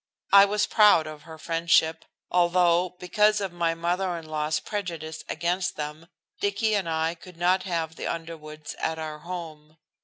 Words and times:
I 0.33 0.45
was 0.45 0.65
proud 0.65 1.05
of 1.05 1.21
her 1.29 1.37
friendship, 1.37 2.05
although, 2.31 2.95
because 2.97 3.39
of 3.39 3.53
my 3.53 3.75
mother 3.75 4.17
in 4.17 4.25
law's 4.25 4.59
prejudice 4.59 5.23
against 5.29 5.75
them, 5.75 6.07
Dicky 6.39 6.73
and 6.73 6.89
I 6.89 7.13
could 7.13 7.37
not 7.37 7.61
have 7.69 7.97
the 7.97 8.07
Underwoods 8.07 8.73
at 8.79 8.97
our 8.97 9.19
home. 9.19 9.77